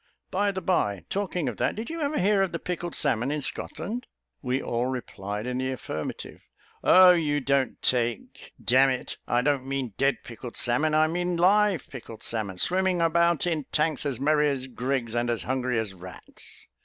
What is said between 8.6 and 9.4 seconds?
it,